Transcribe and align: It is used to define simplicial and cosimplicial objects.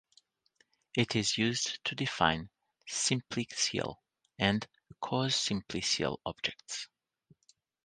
It 0.97 1.15
is 1.15 1.37
used 1.37 1.77
to 1.85 1.93
define 1.93 2.49
simplicial 2.89 3.97
and 4.39 4.65
cosimplicial 4.99 6.17
objects. 6.25 6.87